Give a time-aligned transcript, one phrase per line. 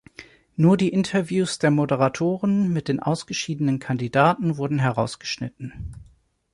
[0.55, 5.93] Nur die Interviews der Moderatoren mit den ausgeschiedenen Kandidaten wurden herausgeschnitten.